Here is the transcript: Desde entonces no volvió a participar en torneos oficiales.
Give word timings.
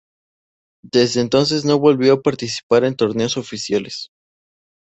Desde 0.83 1.21
entonces 1.21 1.63
no 1.63 1.77
volvió 1.77 2.13
a 2.13 2.21
participar 2.23 2.85
en 2.85 2.95
torneos 2.95 3.37
oficiales. 3.37 4.09